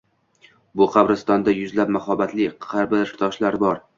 Bu 0.79 0.87
qabristonida 0.95 1.53
yuzlab 1.57 1.93
mahobatli 1.97 2.47
qabrtoshlar 2.69 3.59
bor. 3.67 3.79